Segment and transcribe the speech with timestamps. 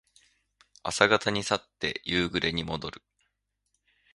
[0.81, 3.03] 朝方に去って夕暮れにもどる。